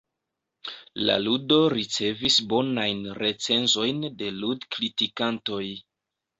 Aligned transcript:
La 1.09 1.17
ludo 1.25 1.59
ricevis 1.75 2.39
bonajn 2.55 3.05
recenzojn 3.21 4.03
de 4.25 4.33
lud-kritikantoj. 4.41 5.65